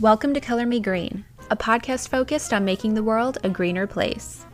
Welcome 0.00 0.32
to 0.34 0.40
Color 0.40 0.66
Me 0.66 0.78
Green, 0.78 1.24
a 1.50 1.56
podcast 1.56 2.08
focused 2.08 2.52
on 2.52 2.64
making 2.64 2.94
the 2.94 3.02
world 3.02 3.38
a 3.42 3.48
greener 3.48 3.88
place. 3.88 4.46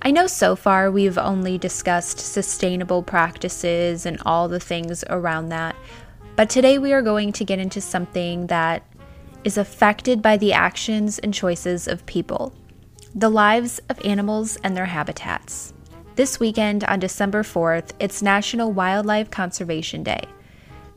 I 0.00 0.10
know 0.10 0.26
so 0.26 0.56
far 0.56 0.90
we've 0.90 1.18
only 1.18 1.58
discussed 1.58 2.18
sustainable 2.18 3.02
practices 3.02 4.06
and 4.06 4.18
all 4.24 4.48
the 4.48 4.58
things 4.58 5.04
around 5.10 5.50
that, 5.50 5.76
but 6.34 6.48
today 6.48 6.78
we 6.78 6.94
are 6.94 7.02
going 7.02 7.32
to 7.32 7.44
get 7.44 7.58
into 7.58 7.78
something 7.78 8.46
that 8.46 8.84
is 9.44 9.58
affected 9.58 10.22
by 10.22 10.38
the 10.38 10.54
actions 10.54 11.18
and 11.18 11.34
choices 11.34 11.86
of 11.86 12.06
people 12.06 12.54
the 13.14 13.28
lives 13.28 13.78
of 13.90 14.02
animals 14.02 14.56
and 14.64 14.74
their 14.74 14.86
habitats. 14.86 15.74
This 16.14 16.40
weekend 16.40 16.84
on 16.84 17.00
December 17.00 17.42
4th, 17.42 17.90
it's 18.00 18.22
National 18.22 18.72
Wildlife 18.72 19.30
Conservation 19.30 20.02
Day. 20.02 20.22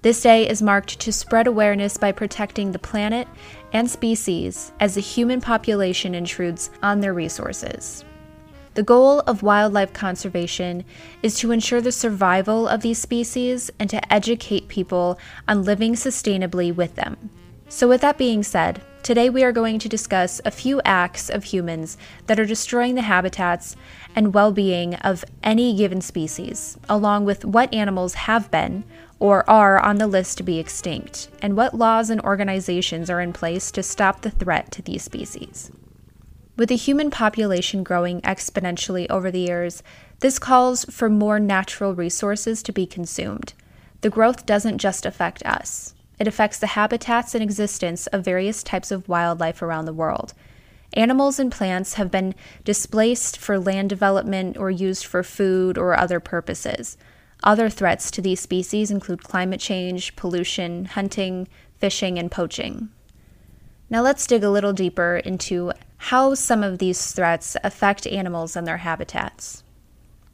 This 0.01 0.21
day 0.21 0.47
is 0.47 0.61
marked 0.61 1.01
to 1.01 1.11
spread 1.11 1.45
awareness 1.45 1.97
by 1.97 2.13
protecting 2.13 2.71
the 2.71 2.79
planet 2.79 3.27
and 3.73 3.89
species 3.89 4.71
as 4.79 4.95
the 4.95 5.01
human 5.01 5.41
population 5.41 6.15
intrudes 6.15 6.69
on 6.81 6.99
their 6.99 7.13
resources. 7.13 8.03
The 8.75 8.83
goal 8.83 9.21
of 9.21 9.43
wildlife 9.43 9.93
conservation 9.93 10.85
is 11.21 11.37
to 11.39 11.51
ensure 11.51 11.81
the 11.81 11.91
survival 11.91 12.67
of 12.67 12.81
these 12.81 12.99
species 12.99 13.69
and 13.79 13.89
to 13.89 14.13
educate 14.13 14.67
people 14.67 15.19
on 15.47 15.63
living 15.63 15.95
sustainably 15.95 16.73
with 16.73 16.95
them. 16.95 17.29
So, 17.67 17.87
with 17.87 18.01
that 18.01 18.17
being 18.17 18.41
said, 18.41 18.81
today 19.03 19.29
we 19.29 19.43
are 19.43 19.51
going 19.51 19.79
to 19.79 19.89
discuss 19.89 20.39
a 20.45 20.51
few 20.51 20.81
acts 20.85 21.29
of 21.29 21.43
humans 21.43 21.97
that 22.27 22.39
are 22.39 22.45
destroying 22.45 22.95
the 22.95 23.01
habitats 23.01 23.75
and 24.15 24.33
well 24.33 24.51
being 24.51 24.95
of 24.95 25.25
any 25.43 25.75
given 25.75 26.01
species, 26.01 26.77
along 26.87 27.25
with 27.25 27.45
what 27.45 27.73
animals 27.73 28.13
have 28.13 28.49
been 28.49 28.83
or 29.19 29.47
are 29.49 29.79
on 29.79 29.97
the 29.97 30.07
list 30.07 30.37
to 30.37 30.43
be 30.43 30.59
extinct, 30.59 31.29
and 31.41 31.55
what 31.55 31.73
laws 31.73 32.09
and 32.09 32.21
organizations 32.21 33.09
are 33.09 33.21
in 33.21 33.33
place 33.33 33.71
to 33.71 33.83
stop 33.83 34.21
the 34.21 34.31
threat 34.31 34.71
to 34.71 34.81
these 34.81 35.03
species. 35.03 35.71
With 36.55 36.69
the 36.69 36.75
human 36.75 37.09
population 37.09 37.83
growing 37.83 38.21
exponentially 38.21 39.07
over 39.09 39.31
the 39.31 39.39
years, 39.39 39.83
this 40.19 40.39
calls 40.39 40.85
for 40.85 41.09
more 41.09 41.39
natural 41.39 41.95
resources 41.95 42.61
to 42.63 42.73
be 42.73 42.85
consumed. 42.85 43.53
The 44.01 44.09
growth 44.09 44.45
doesn't 44.45 44.77
just 44.77 45.05
affect 45.05 45.45
us, 45.45 45.93
it 46.19 46.27
affects 46.27 46.59
the 46.59 46.67
habitats 46.67 47.33
and 47.33 47.41
existence 47.41 48.07
of 48.07 48.25
various 48.25 48.61
types 48.61 48.91
of 48.91 49.07
wildlife 49.07 49.61
around 49.61 49.85
the 49.85 49.93
world. 49.93 50.33
Animals 50.93 51.39
and 51.39 51.51
plants 51.51 51.93
have 51.93 52.11
been 52.11 52.35
displaced 52.65 53.37
for 53.37 53.59
land 53.59 53.89
development 53.89 54.57
or 54.57 54.69
used 54.69 55.05
for 55.05 55.23
food 55.23 55.77
or 55.77 55.97
other 55.97 56.19
purposes. 56.19 56.97
Other 57.43 57.69
threats 57.69 58.11
to 58.11 58.21
these 58.21 58.39
species 58.39 58.91
include 58.91 59.23
climate 59.23 59.59
change, 59.59 60.15
pollution, 60.15 60.85
hunting, 60.85 61.47
fishing, 61.77 62.19
and 62.19 62.29
poaching. 62.29 62.89
Now 63.89 64.01
let's 64.01 64.27
dig 64.27 64.43
a 64.43 64.49
little 64.49 64.73
deeper 64.73 65.17
into 65.17 65.71
how 65.97 66.33
some 66.33 66.63
of 66.63 66.77
these 66.79 67.11
threats 67.11 67.57
affect 67.63 68.05
animals 68.07 68.55
and 68.55 68.67
their 68.67 68.77
habitats. 68.77 69.63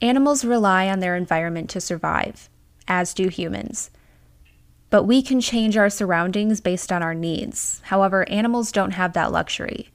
Animals 0.02 0.44
rely 0.44 0.90
on 0.90 1.00
their 1.00 1.16
environment 1.16 1.70
to 1.72 1.82
survive, 1.82 2.50
as 2.88 3.14
do 3.14 3.30
humans. 3.30 3.92
But 4.90 5.04
we 5.04 5.22
can 5.22 5.42
change 5.42 5.78
our 5.78 5.90
surroundings 5.90 6.60
based 6.60 6.92
on 6.92 7.02
our 7.02 7.14
needs. 7.14 7.82
However, 7.86 8.28
animals 8.30 8.72
don't 8.72 8.92
have 8.92 9.14
that 9.14 9.32
luxury. 9.32 9.90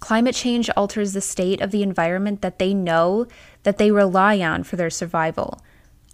Climate 0.00 0.34
change 0.34 0.68
alters 0.70 1.12
the 1.12 1.20
state 1.20 1.60
of 1.60 1.70
the 1.70 1.82
environment 1.82 2.42
that 2.42 2.58
they 2.58 2.74
know 2.74 3.26
that 3.62 3.78
they 3.78 3.90
rely 3.90 4.40
on 4.40 4.62
for 4.62 4.76
their 4.76 4.90
survival. 4.90 5.60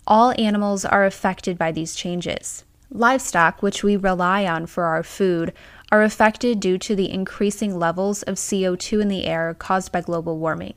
All 0.06 0.34
animals 0.38 0.84
are 0.84 1.04
affected 1.04 1.56
by 1.56 1.72
these 1.72 1.94
changes. 1.94 2.64
Livestock, 2.90 3.62
which 3.62 3.82
we 3.82 3.96
rely 3.96 4.44
on 4.46 4.66
for 4.66 4.84
our 4.84 5.02
food, 5.02 5.52
are 5.90 6.02
affected 6.02 6.60
due 6.60 6.78
to 6.78 6.96
the 6.96 7.10
increasing 7.10 7.78
levels 7.78 8.22
of 8.24 8.34
CO2 8.34 9.00
in 9.00 9.08
the 9.08 9.24
air 9.26 9.54
caused 9.54 9.92
by 9.92 10.00
global 10.00 10.38
warming. 10.38 10.74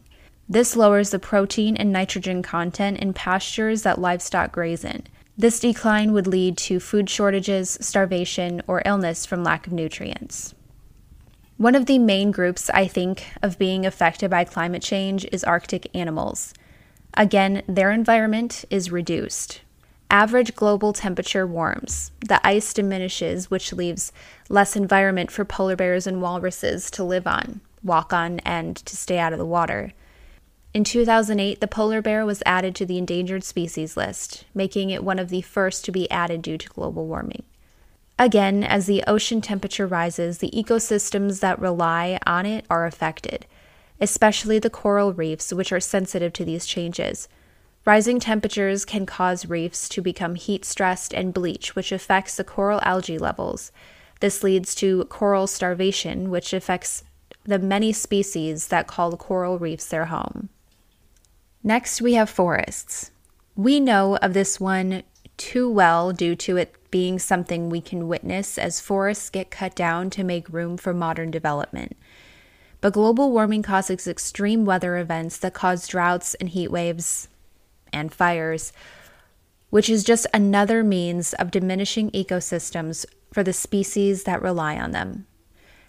This 0.47 0.75
lowers 0.75 1.09
the 1.09 1.19
protein 1.19 1.75
and 1.75 1.91
nitrogen 1.91 2.43
content 2.43 2.99
in 2.99 3.13
pastures 3.13 3.81
that 3.81 3.99
livestock 3.99 4.51
graze 4.51 4.85
in. 4.85 5.03
This 5.37 5.59
decline 5.59 6.13
would 6.13 6.27
lead 6.27 6.57
to 6.59 6.79
food 6.79 7.09
shortages, 7.09 7.77
starvation, 7.81 8.61
or 8.67 8.83
illness 8.85 9.25
from 9.25 9.43
lack 9.43 9.65
of 9.67 9.73
nutrients. 9.73 10.53
One 11.57 11.73
of 11.73 11.87
the 11.87 11.97
main 11.97 12.31
groups 12.31 12.69
I 12.69 12.87
think 12.87 13.25
of 13.41 13.57
being 13.57 13.85
affected 13.85 14.29
by 14.29 14.43
climate 14.43 14.81
change 14.81 15.25
is 15.31 15.43
Arctic 15.43 15.89
animals. 15.95 16.53
Again, 17.17 17.63
their 17.67 17.91
environment 17.91 18.65
is 18.69 18.91
reduced. 18.91 19.61
Average 20.11 20.55
global 20.55 20.93
temperature 20.93 21.47
warms. 21.47 22.11
The 22.27 22.45
ice 22.45 22.73
diminishes, 22.73 23.49
which 23.49 23.73
leaves 23.73 24.11
less 24.49 24.75
environment 24.75 25.31
for 25.31 25.45
polar 25.45 25.75
bears 25.75 26.05
and 26.05 26.21
walruses 26.21 26.91
to 26.91 27.03
live 27.03 27.25
on, 27.25 27.61
walk 27.83 28.13
on, 28.13 28.39
and 28.39 28.75
to 28.77 28.97
stay 28.97 29.17
out 29.17 29.33
of 29.33 29.39
the 29.39 29.45
water. 29.45 29.93
In 30.73 30.83
2008, 30.83 31.61
the 31.61 31.67
polar 31.67 32.01
bear 32.01 32.25
was 32.25 32.43
added 32.45 32.75
to 32.75 32.85
the 32.85 32.97
endangered 32.97 33.45
species 33.45 33.95
list, 33.95 34.43
making 34.53 34.89
it 34.89 35.05
one 35.05 35.19
of 35.19 35.29
the 35.29 35.41
first 35.41 35.85
to 35.85 35.91
be 35.91 36.11
added 36.11 36.41
due 36.41 36.57
to 36.57 36.69
global 36.69 37.07
warming. 37.07 37.43
Again, 38.19 38.63
as 38.63 38.85
the 38.85 39.03
ocean 39.07 39.39
temperature 39.41 39.87
rises, 39.87 40.37
the 40.39 40.51
ecosystems 40.51 41.39
that 41.39 41.59
rely 41.59 42.19
on 42.25 42.45
it 42.45 42.65
are 42.69 42.85
affected, 42.85 43.45
especially 43.99 44.59
the 44.59 44.69
coral 44.69 45.13
reefs, 45.13 45.53
which 45.53 45.71
are 45.71 45.79
sensitive 45.79 46.33
to 46.33 46.45
these 46.45 46.65
changes. 46.65 47.27
Rising 47.85 48.19
temperatures 48.19 48.83
can 48.83 49.05
cause 49.05 49.47
reefs 49.47 49.87
to 49.89 50.01
become 50.01 50.35
heat 50.35 50.65
stressed 50.65 51.13
and 51.13 51.33
bleach, 51.33 51.75
which 51.75 51.91
affects 51.91 52.35
the 52.35 52.43
coral 52.43 52.79
algae 52.83 53.19
levels. 53.19 53.71
This 54.21 54.43
leads 54.43 54.73
to 54.75 55.05
coral 55.05 55.45
starvation, 55.45 56.31
which 56.31 56.51
affects 56.51 57.03
the 57.43 57.59
many 57.59 57.93
species 57.93 58.67
that 58.67 58.87
call 58.87 59.15
coral 59.17 59.59
reefs 59.59 59.85
their 59.85 60.05
home. 60.05 60.49
Next, 61.63 62.01
we 62.01 62.13
have 62.13 62.29
forests. 62.29 63.11
We 63.55 63.79
know 63.79 64.17
of 64.17 64.33
this 64.33 64.59
one 64.59 65.03
too 65.37 65.69
well 65.69 66.11
due 66.11 66.35
to 66.35 66.57
it 66.57 66.75
being 66.91 67.19
something 67.19 67.69
we 67.69 67.81
can 67.81 68.07
witness 68.07 68.57
as 68.57 68.79
forests 68.79 69.29
get 69.29 69.51
cut 69.51 69.75
down 69.75 70.09
to 70.11 70.23
make 70.23 70.49
room 70.49 70.77
for 70.77 70.93
modern 70.93 71.29
development. 71.29 71.95
But 72.85 72.93
global 72.93 73.31
warming 73.31 73.63
causes 73.63 74.07
extreme 74.07 74.63
weather 74.63 74.95
events 74.97 75.39
that 75.39 75.55
cause 75.55 75.87
droughts 75.87 76.35
and 76.35 76.49
heat 76.49 76.67
waves 76.67 77.29
and 77.91 78.13
fires, 78.13 78.71
which 79.71 79.89
is 79.89 80.03
just 80.03 80.27
another 80.35 80.83
means 80.83 81.33
of 81.33 81.49
diminishing 81.49 82.11
ecosystems 82.11 83.03
for 83.33 83.41
the 83.41 83.53
species 83.53 84.25
that 84.25 84.39
rely 84.39 84.77
on 84.77 84.91
them. 84.91 85.25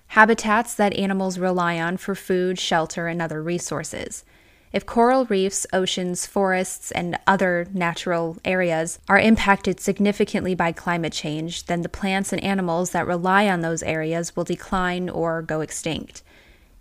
Habitats 0.06 0.74
that 0.76 0.96
animals 0.96 1.38
rely 1.38 1.78
on 1.78 1.98
for 1.98 2.14
food, 2.14 2.58
shelter, 2.58 3.08
and 3.08 3.20
other 3.20 3.42
resources. 3.42 4.24
If 4.72 4.86
coral 4.86 5.26
reefs, 5.26 5.66
oceans, 5.74 6.24
forests, 6.24 6.92
and 6.92 7.18
other 7.26 7.66
natural 7.74 8.38
areas 8.42 9.00
are 9.06 9.18
impacted 9.18 9.80
significantly 9.80 10.54
by 10.54 10.72
climate 10.72 11.12
change, 11.12 11.66
then 11.66 11.82
the 11.82 11.90
plants 11.90 12.32
and 12.32 12.42
animals 12.42 12.92
that 12.92 13.06
rely 13.06 13.50
on 13.50 13.60
those 13.60 13.82
areas 13.82 14.34
will 14.34 14.44
decline 14.44 15.10
or 15.10 15.42
go 15.42 15.60
extinct. 15.60 16.22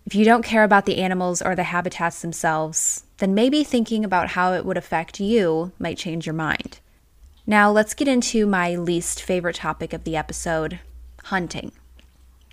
If 0.05 0.15
you 0.15 0.25
don't 0.25 0.43
care 0.43 0.63
about 0.63 0.85
the 0.85 0.99
animals 0.99 1.41
or 1.41 1.55
the 1.55 1.63
habitats 1.63 2.21
themselves, 2.21 3.05
then 3.17 3.33
maybe 3.33 3.63
thinking 3.63 4.05
about 4.05 4.29
how 4.29 4.53
it 4.53 4.65
would 4.65 4.77
affect 4.77 5.19
you 5.19 5.71
might 5.79 5.97
change 5.97 6.25
your 6.25 6.33
mind. 6.33 6.79
Now, 7.47 7.71
let's 7.71 7.93
get 7.93 8.07
into 8.07 8.45
my 8.45 8.75
least 8.75 9.21
favorite 9.21 9.55
topic 9.55 9.93
of 9.93 10.03
the 10.03 10.15
episode 10.15 10.79
hunting 11.25 11.71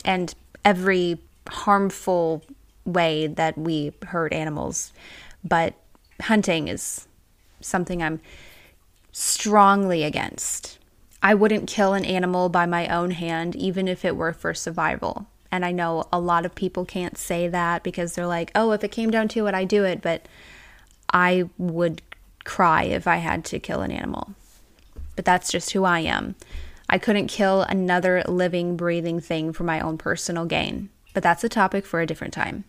and 0.04 0.34
every 0.64 1.18
harmful 1.48 2.42
way 2.84 3.26
that 3.26 3.58
we 3.58 3.92
hurt 4.02 4.32
animals 4.32 4.92
but 5.44 5.74
hunting 6.20 6.68
is 6.68 7.06
something 7.60 8.02
I'm 8.02 8.20
strongly 9.12 10.04
against. 10.04 10.78
I 11.22 11.34
wouldn't 11.34 11.68
kill 11.68 11.94
an 11.94 12.04
animal 12.04 12.48
by 12.48 12.66
my 12.66 12.88
own 12.88 13.12
hand, 13.12 13.54
even 13.54 13.86
if 13.86 14.04
it 14.04 14.16
were 14.16 14.32
for 14.32 14.54
survival. 14.54 15.26
And 15.52 15.66
I 15.66 15.70
know 15.70 16.08
a 16.10 16.18
lot 16.18 16.46
of 16.46 16.54
people 16.54 16.86
can't 16.86 17.18
say 17.18 17.46
that 17.46 17.82
because 17.82 18.14
they're 18.14 18.26
like, 18.26 18.50
oh, 18.54 18.72
if 18.72 18.82
it 18.82 18.90
came 18.90 19.10
down 19.10 19.28
to 19.28 19.46
it, 19.46 19.54
I'd 19.54 19.68
do 19.68 19.84
it. 19.84 20.00
But 20.00 20.26
I 21.12 21.50
would 21.58 22.00
cry 22.44 22.84
if 22.84 23.06
I 23.06 23.16
had 23.16 23.44
to 23.44 23.60
kill 23.60 23.82
an 23.82 23.92
animal. 23.92 24.34
But 25.14 25.26
that's 25.26 25.52
just 25.52 25.72
who 25.72 25.84
I 25.84 26.00
am. 26.00 26.36
I 26.88 26.96
couldn't 26.98 27.28
kill 27.28 27.62
another 27.62 28.22
living, 28.26 28.76
breathing 28.76 29.20
thing 29.20 29.52
for 29.52 29.64
my 29.64 29.78
own 29.78 29.98
personal 29.98 30.46
gain. 30.46 30.88
But 31.12 31.22
that's 31.22 31.44
a 31.44 31.48
topic 31.50 31.84
for 31.84 32.00
a 32.00 32.06
different 32.06 32.32
time. 32.32 32.64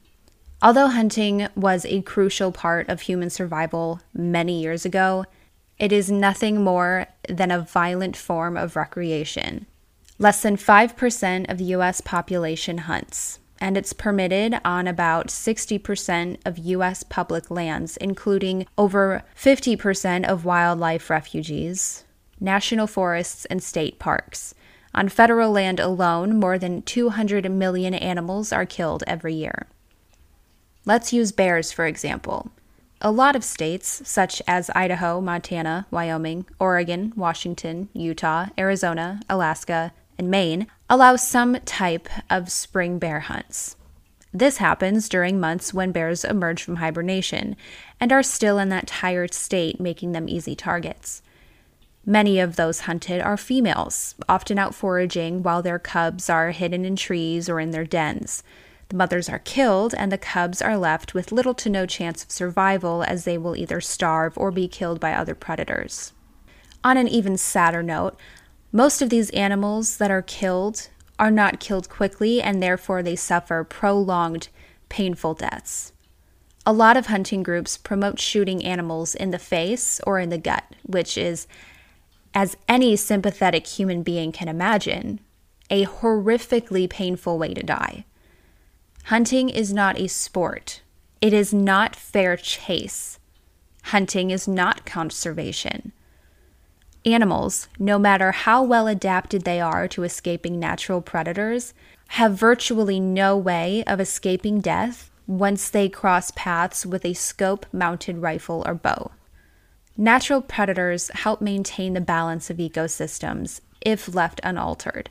Although 0.61 0.87
hunting 0.87 1.47
was 1.55 1.85
a 1.85 2.01
crucial 2.01 2.51
part 2.51 2.89
of 2.89 3.01
human 3.01 3.29
survival 3.29 4.01
many 4.13 4.61
years 4.61 4.85
ago, 4.85 5.25
it 5.79 5.91
is 5.91 6.11
nothing 6.11 6.63
more 6.63 7.07
than 7.27 7.51
a 7.51 7.61
violent 7.61 8.15
form 8.15 8.55
of 8.55 8.75
recreation. 8.75 9.65
Less 10.23 10.41
than 10.41 10.55
5% 10.55 11.51
of 11.51 11.57
the 11.57 11.65
US 11.75 11.99
population 11.99 12.77
hunts, 12.77 13.39
and 13.59 13.75
it's 13.75 13.91
permitted 13.91 14.57
on 14.63 14.87
about 14.87 15.27
60% 15.27 16.37
of 16.45 16.57
US 16.57 17.03
public 17.03 17.51
lands, 17.51 17.97
including 17.97 18.65
over 18.77 19.23
50% 19.35 20.25
of 20.25 20.45
wildlife 20.45 21.09
refuges, 21.09 22.05
national 22.39 22.87
forests, 22.87 23.43
and 23.47 23.61
state 23.61 23.99
parks. 23.99 24.55
On 24.95 25.09
federal 25.09 25.51
land 25.51 25.81
alone, 25.81 26.39
more 26.39 26.57
than 26.57 26.83
200 26.83 27.51
million 27.51 27.93
animals 27.93 28.53
are 28.53 28.65
killed 28.65 29.03
every 29.05 29.33
year. 29.33 29.67
Let's 30.85 31.11
use 31.11 31.33
bears, 31.33 31.73
for 31.73 31.85
example. 31.85 32.49
A 33.01 33.11
lot 33.11 33.35
of 33.35 33.43
states, 33.43 34.01
such 34.05 34.41
as 34.47 34.69
Idaho, 34.73 35.19
Montana, 35.19 35.85
Wyoming, 35.91 36.45
Oregon, 36.59 37.11
Washington, 37.17 37.89
Utah, 37.91 38.45
Arizona, 38.57 39.19
Alaska, 39.27 39.91
and 40.17 40.29
Maine, 40.29 40.67
allow 40.89 41.15
some 41.15 41.59
type 41.65 42.07
of 42.29 42.51
spring 42.51 42.99
bear 42.99 43.21
hunts. 43.21 43.75
This 44.33 44.57
happens 44.57 45.09
during 45.09 45.39
months 45.39 45.73
when 45.73 45.91
bears 45.91 46.25
emerge 46.25 46.63
from 46.63 46.77
hibernation 46.77 47.55
and 47.99 48.11
are 48.11 48.23
still 48.23 48.57
in 48.57 48.69
that 48.69 48.87
tired 48.87 49.33
state, 49.33 49.79
making 49.79 50.11
them 50.11 50.27
easy 50.27 50.55
targets. 50.55 51.21
Many 52.05 52.39
of 52.39 52.55
those 52.55 52.81
hunted 52.81 53.21
are 53.21 53.37
females, 53.37 54.15
often 54.27 54.59
out 54.59 54.75
foraging 54.75 55.43
while 55.43 55.61
their 55.61 55.79
cubs 55.79 56.29
are 56.29 56.51
hidden 56.51 56.83
in 56.83 56.95
trees 56.95 57.47
or 57.47 57.59
in 57.59 57.71
their 57.71 57.85
dens. 57.85 58.43
The 58.89 58.97
mothers 58.97 59.29
are 59.29 59.39
killed, 59.39 59.95
and 59.97 60.11
the 60.11 60.17
cubs 60.17 60.61
are 60.61 60.77
left 60.77 61.13
with 61.13 61.31
little 61.31 61.53
to 61.53 61.69
no 61.69 61.85
chance 61.85 62.23
of 62.23 62.31
survival 62.31 63.03
as 63.03 63.23
they 63.23 63.37
will 63.37 63.55
either 63.55 63.79
starve 63.79 64.37
or 64.37 64.51
be 64.51 64.67
killed 64.67 64.99
by 64.99 65.13
other 65.13 65.33
predators. 65.33 66.11
On 66.83 66.97
an 66.97 67.07
even 67.07 67.37
sadder 67.37 67.81
note, 67.81 68.17
most 68.75 69.03
of 69.03 69.09
these 69.09 69.29
animals 69.29 69.97
that 69.97 70.09
are 70.09 70.23
killed 70.23 70.89
are 71.19 71.31
not 71.31 71.59
killed 71.59 71.87
quickly 71.89 72.41
and 72.41 72.61
therefore 72.61 73.03
they 73.03 73.15
suffer 73.15 73.63
prolonged, 73.63 74.49
painful 74.89 75.35
deaths. 75.35 75.93
A 76.65 76.73
lot 76.73 76.97
of 76.97 77.05
hunting 77.05 77.43
groups 77.43 77.77
promote 77.77 78.19
shooting 78.19 78.65
animals 78.65 79.13
in 79.13 79.29
the 79.29 79.37
face 79.37 80.01
or 80.07 80.19
in 80.19 80.29
the 80.29 80.39
gut, 80.39 80.63
which 80.83 81.17
is, 81.17 81.45
as 82.33 82.57
any 82.67 82.95
sympathetic 82.95 83.67
human 83.67 84.01
being 84.01 84.31
can 84.31 84.47
imagine, 84.47 85.19
a 85.69 85.85
horrifically 85.85 86.89
painful 86.89 87.37
way 87.37 87.53
to 87.53 87.61
die. 87.61 88.05
Hunting 89.05 89.49
is 89.49 89.71
not 89.71 89.99
a 89.99 90.07
sport. 90.07 90.81
It 91.21 91.31
is 91.31 91.53
not 91.53 91.95
fair 91.95 92.37
chase. 92.37 93.19
Hunting 93.83 94.31
is 94.31 94.47
not 94.47 94.85
conservation. 94.85 95.91
Animals, 97.05 97.67
no 97.77 97.99
matter 97.99 98.31
how 98.31 98.63
well 98.63 98.87
adapted 98.87 99.43
they 99.43 99.59
are 99.59 99.87
to 99.89 100.03
escaping 100.03 100.57
natural 100.57 101.01
predators, 101.01 101.73
have 102.09 102.33
virtually 102.33 102.99
no 102.99 103.35
way 103.35 103.83
of 103.85 103.99
escaping 103.99 104.61
death 104.61 105.11
once 105.27 105.69
they 105.69 105.89
cross 105.89 106.31
paths 106.31 106.85
with 106.85 107.03
a 107.03 107.13
scope 107.13 107.65
mounted 107.73 108.19
rifle 108.19 108.63
or 108.65 108.73
bow. 108.73 109.11
Natural 109.97 110.41
predators 110.41 111.09
help 111.13 111.41
maintain 111.41 111.93
the 111.93 112.01
balance 112.01 112.49
of 112.49 112.57
ecosystems 112.57 113.59
if 113.81 114.13
left 114.15 114.39
unaltered. 114.43 115.09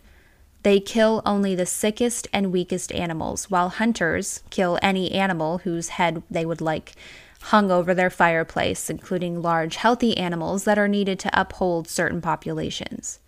They 0.63 0.81
kill 0.81 1.23
only 1.27 1.55
the 1.55 1.67
sickest 1.67 2.27
and 2.33 2.53
weakest 2.53 2.93
animals, 2.93 3.51
while 3.51 3.69
hunters 3.69 4.43
kill 4.49 4.79
any 4.81 5.13
animal 5.13 5.59
whose 5.59 5.91
head 5.91 6.23
they 6.31 6.47
would 6.47 6.61
like 6.61 6.95
hung 7.43 7.71
over 7.71 7.95
their 7.95 8.11
fireplace, 8.11 8.89
including 8.89 9.43
large, 9.43 9.77
healthy 9.77 10.17
animals 10.17 10.65
that 10.65 10.79
are 10.79 10.89
needed 10.89 11.19
to 11.21 11.41
uphold 11.41 11.89
certain 11.89 12.21
populations. 12.21 13.19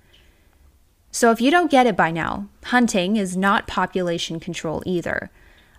So, 1.11 1.31
if 1.31 1.41
you 1.41 1.51
don't 1.51 1.71
get 1.71 1.87
it 1.87 1.97
by 1.97 2.11
now, 2.11 2.49
hunting 2.65 3.17
is 3.17 3.37
not 3.37 3.67
population 3.67 4.41
control 4.41 4.83
either. 4.85 5.31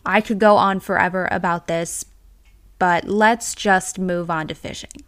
I 0.06 0.22
could 0.22 0.40
go 0.40 0.56
on 0.56 0.80
forever 0.80 1.28
about 1.32 1.68
this, 1.68 2.06
but 2.80 3.06
let's 3.06 3.56
just 3.56 4.00
move 4.00 4.30
on 4.30 4.48
to 4.48 4.56
fishing, 4.56 5.04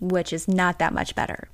which 0.00 0.32
is 0.32 0.48
not 0.48 0.78
that 0.78 0.94
much 0.94 1.14
better. 1.14 1.48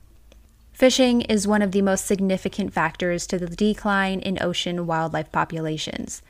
Fishing 0.73 1.23
is 1.23 1.49
one 1.49 1.63
of 1.63 1.73
the 1.73 1.83
most 1.83 2.07
significant 2.07 2.73
factors 2.73 3.27
to 3.27 3.39
the 3.39 3.49
decline 3.49 4.21
in 4.21 4.43
ocean 4.43 4.87
wildlife 4.87 5.33
populations. 5.33 6.23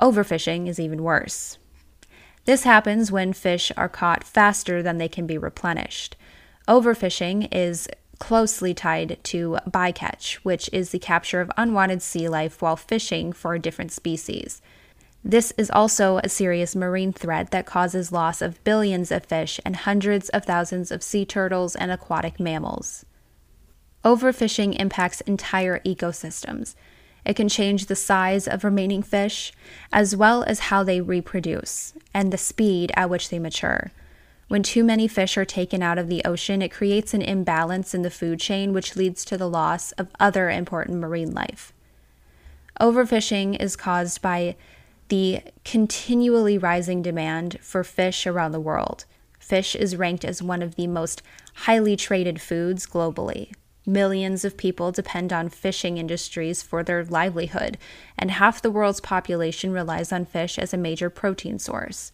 Overfishing 0.00 0.68
is 0.68 0.78
even 0.78 1.02
worse. 1.02 1.58
This 2.48 2.62
happens 2.62 3.12
when 3.12 3.34
fish 3.34 3.70
are 3.76 3.90
caught 3.90 4.24
faster 4.24 4.82
than 4.82 4.96
they 4.96 5.06
can 5.06 5.26
be 5.26 5.36
replenished. 5.36 6.16
Overfishing 6.66 7.46
is 7.52 7.88
closely 8.20 8.72
tied 8.72 9.18
to 9.24 9.58
bycatch, 9.68 10.36
which 10.36 10.70
is 10.72 10.88
the 10.88 10.98
capture 10.98 11.42
of 11.42 11.52
unwanted 11.58 12.00
sea 12.00 12.26
life 12.26 12.62
while 12.62 12.74
fishing 12.74 13.34
for 13.34 13.52
a 13.52 13.58
different 13.58 13.92
species. 13.92 14.62
This 15.22 15.52
is 15.58 15.70
also 15.70 16.22
a 16.24 16.30
serious 16.30 16.74
marine 16.74 17.12
threat 17.12 17.50
that 17.50 17.66
causes 17.66 18.12
loss 18.12 18.40
of 18.40 18.64
billions 18.64 19.12
of 19.12 19.26
fish 19.26 19.60
and 19.62 19.76
hundreds 19.76 20.30
of 20.30 20.46
thousands 20.46 20.90
of 20.90 21.02
sea 21.02 21.26
turtles 21.26 21.76
and 21.76 21.90
aquatic 21.90 22.40
mammals. 22.40 23.04
Overfishing 24.06 24.74
impacts 24.80 25.20
entire 25.20 25.80
ecosystems. 25.80 26.76
It 27.28 27.36
can 27.36 27.50
change 27.50 27.86
the 27.86 27.94
size 27.94 28.48
of 28.48 28.64
remaining 28.64 29.02
fish, 29.02 29.52
as 29.92 30.16
well 30.16 30.42
as 30.44 30.58
how 30.58 30.82
they 30.82 31.02
reproduce 31.02 31.92
and 32.14 32.32
the 32.32 32.38
speed 32.38 32.90
at 32.96 33.10
which 33.10 33.28
they 33.28 33.38
mature. 33.38 33.92
When 34.48 34.62
too 34.62 34.82
many 34.82 35.06
fish 35.06 35.36
are 35.36 35.44
taken 35.44 35.82
out 35.82 35.98
of 35.98 36.08
the 36.08 36.24
ocean, 36.24 36.62
it 36.62 36.70
creates 36.70 37.12
an 37.12 37.20
imbalance 37.20 37.92
in 37.92 38.00
the 38.00 38.10
food 38.10 38.40
chain, 38.40 38.72
which 38.72 38.96
leads 38.96 39.26
to 39.26 39.36
the 39.36 39.48
loss 39.48 39.92
of 39.92 40.08
other 40.18 40.48
important 40.48 41.00
marine 41.00 41.34
life. 41.34 41.74
Overfishing 42.80 43.60
is 43.60 43.76
caused 43.76 44.22
by 44.22 44.56
the 45.08 45.42
continually 45.66 46.56
rising 46.56 47.02
demand 47.02 47.58
for 47.60 47.84
fish 47.84 48.26
around 48.26 48.52
the 48.52 48.60
world. 48.60 49.04
Fish 49.38 49.76
is 49.76 49.96
ranked 49.96 50.24
as 50.24 50.42
one 50.42 50.62
of 50.62 50.76
the 50.76 50.86
most 50.86 51.22
highly 51.54 51.94
traded 51.94 52.40
foods 52.40 52.86
globally. 52.86 53.52
Millions 53.88 54.44
of 54.44 54.58
people 54.58 54.92
depend 54.92 55.32
on 55.32 55.48
fishing 55.48 55.96
industries 55.96 56.62
for 56.62 56.82
their 56.82 57.02
livelihood, 57.06 57.78
and 58.18 58.32
half 58.32 58.60
the 58.60 58.70
world's 58.70 59.00
population 59.00 59.72
relies 59.72 60.12
on 60.12 60.26
fish 60.26 60.58
as 60.58 60.74
a 60.74 60.76
major 60.76 61.08
protein 61.08 61.58
source. 61.58 62.12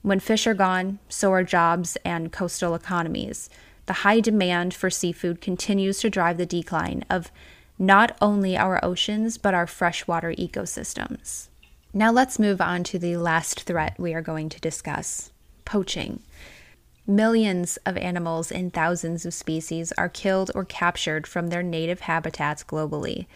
When 0.00 0.18
fish 0.18 0.46
are 0.46 0.54
gone, 0.54 0.98
so 1.10 1.30
are 1.32 1.44
jobs 1.44 1.98
and 2.06 2.32
coastal 2.32 2.74
economies. 2.74 3.50
The 3.84 4.00
high 4.00 4.20
demand 4.20 4.72
for 4.72 4.88
seafood 4.88 5.42
continues 5.42 6.00
to 6.00 6.08
drive 6.08 6.38
the 6.38 6.46
decline 6.46 7.04
of 7.10 7.30
not 7.78 8.16
only 8.22 8.56
our 8.56 8.82
oceans, 8.82 9.36
but 9.36 9.52
our 9.52 9.66
freshwater 9.66 10.32
ecosystems. 10.32 11.48
Now 11.92 12.10
let's 12.10 12.38
move 12.38 12.62
on 12.62 12.82
to 12.84 12.98
the 12.98 13.18
last 13.18 13.64
threat 13.64 13.94
we 13.98 14.14
are 14.14 14.22
going 14.22 14.48
to 14.48 14.60
discuss 14.60 15.32
poaching. 15.66 16.20
Millions 17.06 17.78
of 17.86 17.96
animals 17.96 18.50
in 18.50 18.70
thousands 18.70 19.24
of 19.26 19.34
species 19.34 19.92
are 19.98 20.08
killed 20.08 20.50
or 20.54 20.64
captured 20.64 21.26
from 21.26 21.48
their 21.48 21.62
native 21.62 22.00
habitats 22.00 22.62
globally. 22.62 23.26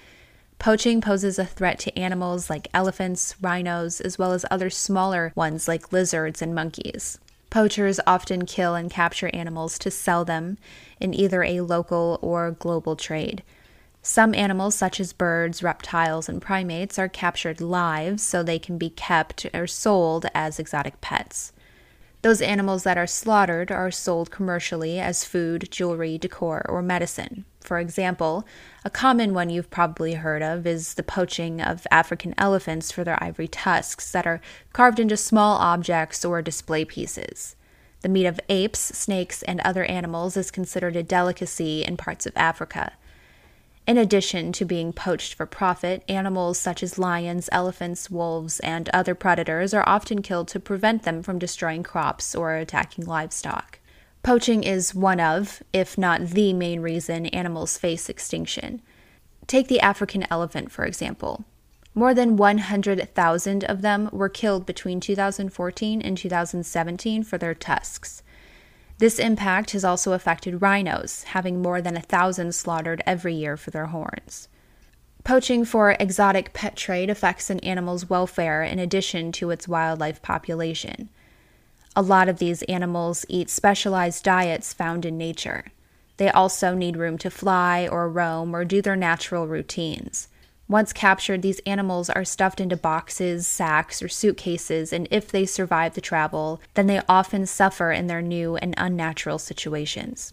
Poaching 0.58 1.00
poses 1.00 1.38
a 1.38 1.44
threat 1.44 1.78
to 1.80 1.98
animals 1.98 2.48
like 2.48 2.68
elephants, 2.72 3.34
rhinos, 3.40 4.00
as 4.00 4.18
well 4.18 4.32
as 4.32 4.44
other 4.50 4.70
smaller 4.70 5.32
ones 5.34 5.66
like 5.66 5.92
lizards 5.92 6.40
and 6.40 6.54
monkeys. 6.54 7.18
Poachers 7.50 8.00
often 8.06 8.46
kill 8.46 8.74
and 8.74 8.90
capture 8.90 9.30
animals 9.32 9.78
to 9.78 9.90
sell 9.90 10.24
them 10.24 10.58
in 11.00 11.14
either 11.14 11.42
a 11.42 11.60
local 11.60 12.18
or 12.20 12.50
global 12.50 12.96
trade. 12.96 13.42
Some 14.02 14.34
animals, 14.34 14.74
such 14.74 15.00
as 15.00 15.14
birds, 15.14 15.62
reptiles, 15.62 16.28
and 16.28 16.42
primates, 16.42 16.98
are 16.98 17.08
captured 17.08 17.60
live 17.60 18.20
so 18.20 18.42
they 18.42 18.58
can 18.58 18.76
be 18.76 18.90
kept 18.90 19.46
or 19.54 19.66
sold 19.66 20.26
as 20.34 20.58
exotic 20.58 21.00
pets. 21.00 21.53
Those 22.24 22.40
animals 22.40 22.84
that 22.84 22.96
are 22.96 23.06
slaughtered 23.06 23.70
are 23.70 23.90
sold 23.90 24.30
commercially 24.30 24.98
as 24.98 25.26
food, 25.26 25.68
jewelry, 25.70 26.16
decor, 26.16 26.64
or 26.70 26.80
medicine. 26.80 27.44
For 27.60 27.78
example, 27.78 28.46
a 28.82 28.88
common 28.88 29.34
one 29.34 29.50
you've 29.50 29.68
probably 29.68 30.14
heard 30.14 30.42
of 30.42 30.66
is 30.66 30.94
the 30.94 31.02
poaching 31.02 31.60
of 31.60 31.86
African 31.90 32.34
elephants 32.38 32.90
for 32.90 33.04
their 33.04 33.22
ivory 33.22 33.48
tusks 33.48 34.10
that 34.12 34.26
are 34.26 34.40
carved 34.72 34.98
into 34.98 35.18
small 35.18 35.58
objects 35.58 36.24
or 36.24 36.40
display 36.40 36.86
pieces. 36.86 37.56
The 38.00 38.08
meat 38.08 38.24
of 38.24 38.40
apes, 38.48 38.80
snakes, 38.80 39.42
and 39.42 39.60
other 39.60 39.84
animals 39.84 40.34
is 40.38 40.50
considered 40.50 40.96
a 40.96 41.02
delicacy 41.02 41.84
in 41.84 41.98
parts 41.98 42.24
of 42.24 42.32
Africa. 42.36 42.94
In 43.86 43.98
addition 43.98 44.52
to 44.52 44.64
being 44.64 44.94
poached 44.94 45.34
for 45.34 45.44
profit, 45.44 46.04
animals 46.08 46.58
such 46.58 46.82
as 46.82 46.98
lions, 46.98 47.50
elephants, 47.52 48.10
wolves, 48.10 48.58
and 48.60 48.88
other 48.90 49.14
predators 49.14 49.74
are 49.74 49.86
often 49.86 50.22
killed 50.22 50.48
to 50.48 50.60
prevent 50.60 51.02
them 51.02 51.22
from 51.22 51.38
destroying 51.38 51.82
crops 51.82 52.34
or 52.34 52.54
attacking 52.54 53.04
livestock. 53.04 53.78
Poaching 54.22 54.64
is 54.64 54.94
one 54.94 55.20
of, 55.20 55.62
if 55.74 55.98
not 55.98 56.28
the 56.28 56.54
main 56.54 56.80
reason 56.80 57.26
animals 57.26 57.76
face 57.76 58.08
extinction. 58.08 58.80
Take 59.46 59.68
the 59.68 59.80
African 59.80 60.26
elephant, 60.30 60.72
for 60.72 60.86
example. 60.86 61.44
More 61.94 62.14
than 62.14 62.38
100,000 62.38 63.64
of 63.64 63.82
them 63.82 64.08
were 64.12 64.30
killed 64.30 64.64
between 64.64 64.98
2014 64.98 66.00
and 66.00 66.16
2017 66.16 67.22
for 67.22 67.36
their 67.36 67.54
tusks. 67.54 68.22
This 68.98 69.18
impact 69.18 69.72
has 69.72 69.84
also 69.84 70.12
affected 70.12 70.62
rhinos, 70.62 71.24
having 71.24 71.60
more 71.60 71.82
than 71.82 71.96
a 71.96 72.02
thousand 72.02 72.54
slaughtered 72.54 73.02
every 73.06 73.34
year 73.34 73.56
for 73.56 73.70
their 73.70 73.86
horns. 73.86 74.48
Poaching 75.24 75.64
for 75.64 75.96
exotic 75.98 76.52
pet 76.52 76.76
trade 76.76 77.10
affects 77.10 77.50
an 77.50 77.58
animal's 77.60 78.08
welfare 78.08 78.62
in 78.62 78.78
addition 78.78 79.32
to 79.32 79.50
its 79.50 79.66
wildlife 79.66 80.22
population. 80.22 81.08
A 81.96 82.02
lot 82.02 82.28
of 82.28 82.38
these 82.38 82.62
animals 82.64 83.24
eat 83.28 83.48
specialized 83.48 84.22
diets 84.22 84.72
found 84.72 85.04
in 85.04 85.16
nature. 85.16 85.66
They 86.16 86.28
also 86.28 86.74
need 86.74 86.96
room 86.96 87.18
to 87.18 87.30
fly 87.30 87.88
or 87.88 88.08
roam 88.08 88.54
or 88.54 88.64
do 88.64 88.82
their 88.82 88.96
natural 88.96 89.48
routines. 89.48 90.28
Once 90.66 90.92
captured, 90.92 91.42
these 91.42 91.60
animals 91.66 92.08
are 92.08 92.24
stuffed 92.24 92.60
into 92.60 92.76
boxes, 92.76 93.46
sacks, 93.46 94.02
or 94.02 94.08
suitcases, 94.08 94.92
and 94.92 95.06
if 95.10 95.28
they 95.28 95.44
survive 95.44 95.94
the 95.94 96.00
travel, 96.00 96.60
then 96.72 96.86
they 96.86 97.02
often 97.08 97.44
suffer 97.44 97.92
in 97.92 98.06
their 98.06 98.22
new 98.22 98.56
and 98.56 98.74
unnatural 98.78 99.38
situations. 99.38 100.32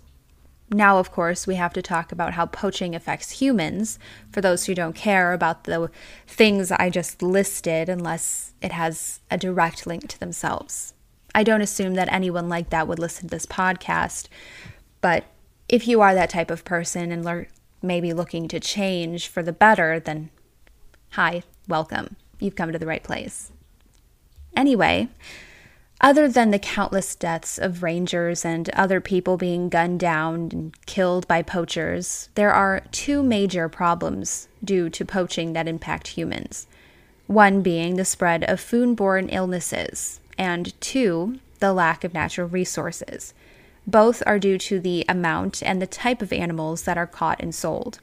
Now, 0.74 1.00
of 1.00 1.12
course, 1.12 1.46
we 1.46 1.56
have 1.56 1.74
to 1.74 1.82
talk 1.82 2.14
about 2.14 2.34
how 2.34 2.46
poaching 2.46 2.96
affects 2.96 3.42
humans, 3.42 4.00
for 4.32 4.40
those 4.40 4.66
who 4.66 4.74
don't 4.74 4.96
care 4.96 5.34
about 5.34 5.66
the 5.66 5.92
things 6.28 6.72
I 6.72 6.90
just 6.90 7.22
listed 7.22 7.90
unless 7.90 8.54
it 8.62 8.72
has 8.72 9.20
a 9.30 9.38
direct 9.38 9.86
link 9.86 10.08
to 10.08 10.20
themselves. 10.20 10.94
I 11.36 11.44
don't 11.44 11.62
assume 11.62 11.96
that 11.96 12.12
anyone 12.12 12.48
like 12.48 12.70
that 12.70 12.88
would 12.88 13.00
listen 13.00 13.28
to 13.28 13.36
this 13.36 13.46
podcast, 13.46 14.30
but 15.02 15.26
if 15.68 15.90
you 15.90 16.00
are 16.00 16.14
that 16.14 16.30
type 16.30 16.52
of 16.52 16.64
person 16.64 17.12
and 17.12 17.26
maybe 17.82 18.14
looking 18.14 18.48
to 18.48 18.60
change 18.60 19.28
for 19.28 19.44
the 19.44 19.54
better, 19.54 20.00
then 20.00 20.30
hi, 21.12 21.44
welcome. 21.68 22.16
You've 22.40 22.56
come 22.56 22.72
to 22.72 22.80
the 22.80 22.88
right 22.88 23.04
place. 23.04 23.52
Anyway, 24.56 25.10
other 26.02 26.28
than 26.28 26.50
the 26.50 26.60
countless 26.60 27.16
deaths 27.16 27.60
of 27.60 27.84
rangers 27.84 28.44
and 28.44 28.70
other 28.72 29.00
people 29.00 29.38
being 29.38 29.70
gunned 29.70 30.00
down 30.00 30.50
and 30.52 30.86
killed 30.88 31.28
by 31.28 31.44
poachers, 31.44 32.30
there 32.34 32.52
are 32.52 32.82
two 32.92 33.22
major 33.22 33.70
problems 33.70 34.48
due 34.64 34.90
to 34.90 35.06
poaching 35.06 35.54
that 35.54 35.68
impact 35.68 36.08
humans. 36.08 36.66
One 37.28 37.62
being 37.62 37.96
the 37.96 38.06
spread 38.06 38.44
of 38.46 38.60
foodborne 38.60 39.30
illnesses, 39.32 40.20
and 40.38 40.80
two, 40.82 41.40
the 41.60 41.72
lack 41.72 42.04
of 42.04 42.14
natural 42.14 42.48
resources. 42.48 43.36
Both 43.88 44.22
are 44.26 44.40
due 44.40 44.58
to 44.60 44.80
the 44.80 45.06
amount 45.10 45.64
and 45.64 45.82
the 45.82 45.88
type 45.88 46.22
of 46.22 46.32
animals 46.32 46.84
that 46.84 46.98
are 46.98 47.08
caught 47.08 47.42
and 47.42 47.54
sold. 47.54 48.00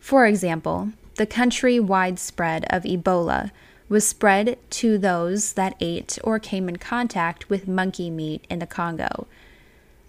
For 0.00 0.26
example, 0.26 0.90
the 1.16 1.26
country 1.26 1.80
wide 1.80 2.18
spread 2.18 2.66
of 2.70 2.82
Ebola 2.82 3.50
was 3.88 4.06
spread 4.06 4.58
to 4.70 4.98
those 4.98 5.52
that 5.54 5.76
ate 5.80 6.18
or 6.24 6.38
came 6.38 6.68
in 6.68 6.76
contact 6.76 7.48
with 7.48 7.68
monkey 7.68 8.10
meat 8.10 8.44
in 8.50 8.58
the 8.58 8.66
Congo. 8.66 9.26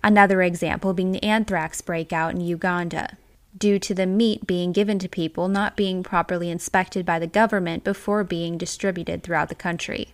Another 0.04 0.42
example 0.42 0.94
being 0.94 1.12
the 1.12 1.24
anthrax 1.24 1.82
breakout 1.82 2.34
in 2.34 2.42
Uganda, 2.42 3.18
due 3.58 3.80
to 3.80 3.94
the 3.94 4.06
meat 4.06 4.46
being 4.48 4.72
given 4.72 5.00
to 5.00 5.10
people 5.10 5.48
not 5.48 5.76
being 5.76 6.04
properly 6.04 6.50
inspected 6.50 7.06
by 7.06 7.20
the 7.20 7.28
government 7.28 7.84
before 7.84 8.24
being 8.24 8.58
distributed 8.58 9.24
throughout 9.24 9.50
the 9.50 9.56
country. 9.56 10.10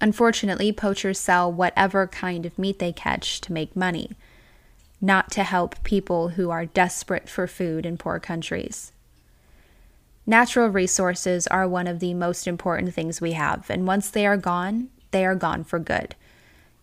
Unfortunately, 0.00 0.70
poachers 0.72 1.18
sell 1.18 1.52
whatever 1.52 2.06
kind 2.06 2.46
of 2.46 2.58
meat 2.58 2.78
they 2.78 2.92
catch 2.92 3.40
to 3.40 3.52
make 3.52 3.74
money, 3.74 4.10
not 5.00 5.30
to 5.32 5.42
help 5.42 5.82
people 5.82 6.30
who 6.30 6.50
are 6.50 6.66
desperate 6.66 7.28
for 7.28 7.46
food 7.46 7.84
in 7.84 7.96
poor 7.96 8.20
countries. 8.20 8.92
Natural 10.24 10.68
resources 10.68 11.46
are 11.46 11.66
one 11.66 11.86
of 11.86 12.00
the 12.00 12.14
most 12.14 12.46
important 12.46 12.94
things 12.94 13.20
we 13.20 13.32
have, 13.32 13.68
and 13.70 13.86
once 13.86 14.10
they 14.10 14.26
are 14.26 14.36
gone, 14.36 14.88
they 15.10 15.24
are 15.24 15.34
gone 15.34 15.64
for 15.64 15.78
good. 15.78 16.14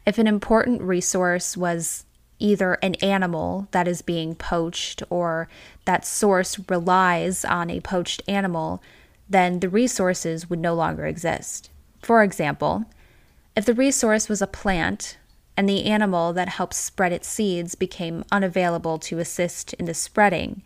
If 0.05 0.17
an 0.17 0.27
important 0.27 0.81
resource 0.81 1.55
was 1.55 2.05
either 2.39 2.74
an 2.81 2.95
animal 2.95 3.67
that 3.72 3.88
is 3.88 4.01
being 4.01 4.36
poached 4.36 5.03
or 5.10 5.48
that 5.86 6.05
source 6.05 6.60
relies 6.69 7.45
on 7.45 7.69
a 7.69 7.79
poached 7.79 8.22
animal, 8.27 8.81
then 9.29 9.60
the 9.60 9.69
resources 9.69 10.50
would 10.50 10.60
no 10.60 10.74
longer 10.75 11.05
exist. 11.05 11.69
For 12.01 12.24
example, 12.24 12.86
if 13.55 13.65
the 13.65 13.74
resource 13.74 14.27
was 14.27 14.41
a 14.41 14.47
plant 14.47 15.17
and 15.57 15.69
the 15.69 15.85
animal 15.85 16.33
that 16.33 16.50
helps 16.50 16.77
spread 16.77 17.13
its 17.13 17.27
seeds 17.27 17.75
became 17.75 18.25
unavailable 18.31 19.00
to 19.00 19.19
assist 19.19 19.74
in 19.75 19.85
the 19.85 19.93
spreading, 19.93 20.62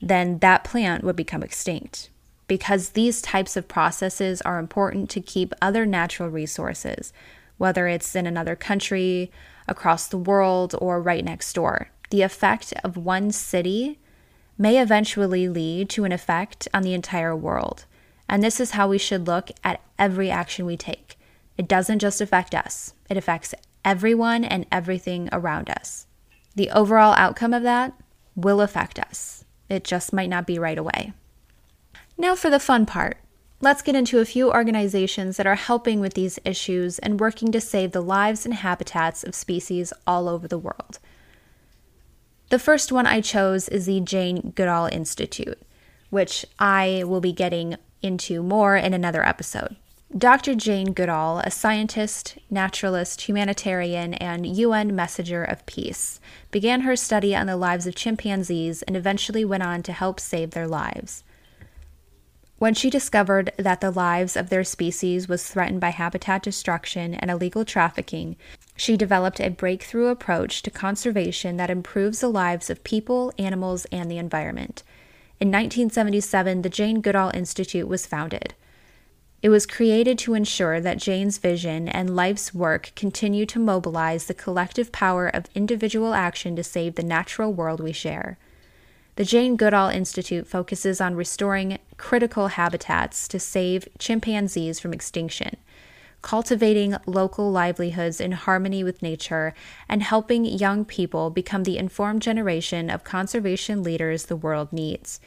then 0.00 0.38
that 0.38 0.64
plant 0.64 1.04
would 1.04 1.16
become 1.16 1.42
extinct. 1.42 2.10
Because 2.48 2.90
these 2.90 3.22
types 3.22 3.56
of 3.56 3.68
processes 3.68 4.42
are 4.42 4.58
important 4.58 5.10
to 5.10 5.20
keep 5.20 5.54
other 5.62 5.86
natural 5.86 6.28
resources, 6.28 7.12
whether 7.58 7.86
it's 7.86 8.14
in 8.14 8.26
another 8.26 8.56
country, 8.56 9.30
across 9.68 10.06
the 10.06 10.18
world, 10.18 10.74
or 10.80 11.00
right 11.00 11.24
next 11.24 11.52
door. 11.52 11.90
The 12.10 12.22
effect 12.22 12.72
of 12.84 12.96
one 12.96 13.32
city 13.32 13.98
may 14.58 14.80
eventually 14.80 15.48
lead 15.48 15.88
to 15.90 16.04
an 16.04 16.12
effect 16.12 16.68
on 16.72 16.82
the 16.82 16.94
entire 16.94 17.34
world. 17.34 17.84
And 18.28 18.42
this 18.42 18.60
is 18.60 18.72
how 18.72 18.88
we 18.88 18.98
should 18.98 19.26
look 19.26 19.50
at 19.62 19.80
every 19.98 20.30
action 20.30 20.66
we 20.66 20.76
take. 20.76 21.15
It 21.56 21.68
doesn't 21.68 22.00
just 22.00 22.20
affect 22.20 22.54
us, 22.54 22.94
it 23.08 23.16
affects 23.16 23.54
everyone 23.84 24.44
and 24.44 24.66
everything 24.70 25.28
around 25.32 25.70
us. 25.70 26.06
The 26.54 26.70
overall 26.70 27.14
outcome 27.16 27.54
of 27.54 27.62
that 27.62 27.94
will 28.34 28.60
affect 28.60 28.98
us. 28.98 29.44
It 29.68 29.84
just 29.84 30.12
might 30.12 30.28
not 30.28 30.46
be 30.46 30.58
right 30.58 30.78
away. 30.78 31.12
Now 32.18 32.34
for 32.34 32.50
the 32.50 32.60
fun 32.60 32.86
part. 32.86 33.18
Let's 33.60 33.82
get 33.82 33.94
into 33.94 34.18
a 34.18 34.26
few 34.26 34.50
organizations 34.50 35.38
that 35.38 35.46
are 35.46 35.54
helping 35.54 36.00
with 36.00 36.12
these 36.12 36.38
issues 36.44 36.98
and 36.98 37.18
working 37.18 37.50
to 37.52 37.60
save 37.60 37.92
the 37.92 38.02
lives 38.02 38.44
and 38.44 38.54
habitats 38.54 39.24
of 39.24 39.34
species 39.34 39.94
all 40.06 40.28
over 40.28 40.46
the 40.46 40.58
world. 40.58 40.98
The 42.50 42.58
first 42.58 42.92
one 42.92 43.06
I 43.06 43.20
chose 43.22 43.68
is 43.68 43.86
the 43.86 44.00
Jane 44.00 44.52
Goodall 44.54 44.88
Institute, 44.92 45.60
which 46.10 46.44
I 46.58 47.02
will 47.06 47.20
be 47.20 47.32
getting 47.32 47.76
into 48.02 48.42
more 48.42 48.76
in 48.76 48.94
another 48.94 49.24
episode. 49.24 49.76
Dr. 50.16 50.54
Jane 50.54 50.92
Goodall, 50.92 51.40
a 51.40 51.50
scientist, 51.50 52.38
naturalist, 52.48 53.22
humanitarian, 53.22 54.14
and 54.14 54.46
UN 54.46 54.94
messenger 54.94 55.42
of 55.42 55.66
peace, 55.66 56.20
began 56.52 56.82
her 56.82 56.94
study 56.94 57.34
on 57.34 57.48
the 57.48 57.56
lives 57.56 57.88
of 57.88 57.96
chimpanzees 57.96 58.82
and 58.82 58.96
eventually 58.96 59.44
went 59.44 59.64
on 59.64 59.82
to 59.82 59.92
help 59.92 60.20
save 60.20 60.52
their 60.52 60.68
lives. 60.68 61.24
When 62.58 62.72
she 62.72 62.88
discovered 62.88 63.52
that 63.58 63.80
the 63.80 63.90
lives 63.90 64.36
of 64.36 64.48
their 64.48 64.62
species 64.62 65.28
was 65.28 65.46
threatened 65.46 65.80
by 65.80 65.90
habitat 65.90 66.40
destruction 66.42 67.14
and 67.14 67.28
illegal 67.28 67.64
trafficking, 67.64 68.36
she 68.76 68.96
developed 68.96 69.40
a 69.40 69.50
breakthrough 69.50 70.06
approach 70.06 70.62
to 70.62 70.70
conservation 70.70 71.56
that 71.56 71.68
improves 71.68 72.20
the 72.20 72.28
lives 72.28 72.70
of 72.70 72.84
people, 72.84 73.32
animals, 73.38 73.86
and 73.86 74.08
the 74.08 74.18
environment. 74.18 74.84
In 75.40 75.48
1977, 75.48 76.62
the 76.62 76.70
Jane 76.70 77.00
Goodall 77.00 77.32
Institute 77.34 77.88
was 77.88 78.06
founded. 78.06 78.54
It 79.42 79.50
was 79.50 79.66
created 79.66 80.18
to 80.20 80.34
ensure 80.34 80.80
that 80.80 80.98
Jane's 80.98 81.38
vision 81.38 81.88
and 81.88 82.16
life's 82.16 82.54
work 82.54 82.92
continue 82.96 83.44
to 83.46 83.58
mobilize 83.58 84.26
the 84.26 84.34
collective 84.34 84.92
power 84.92 85.28
of 85.28 85.44
individual 85.54 86.14
action 86.14 86.56
to 86.56 86.64
save 86.64 86.94
the 86.94 87.02
natural 87.02 87.52
world 87.52 87.80
we 87.80 87.92
share. 87.92 88.38
The 89.16 89.24
Jane 89.24 89.56
Goodall 89.56 89.90
Institute 89.90 90.46
focuses 90.46 91.00
on 91.00 91.16
restoring 91.16 91.78
critical 91.96 92.48
habitats 92.48 93.28
to 93.28 93.38
save 93.38 93.88
chimpanzees 93.98 94.80
from 94.80 94.92
extinction, 94.92 95.56
cultivating 96.22 96.96
local 97.06 97.50
livelihoods 97.50 98.20
in 98.20 98.32
harmony 98.32 98.82
with 98.82 99.02
nature, 99.02 99.54
and 99.88 100.02
helping 100.02 100.44
young 100.44 100.84
people 100.84 101.30
become 101.30 101.64
the 101.64 101.78
informed 101.78 102.22
generation 102.22 102.90
of 102.90 103.04
conservation 103.04 103.82
leaders 103.82 104.26
the 104.26 104.36
world 104.36 104.72
needs 104.72 105.20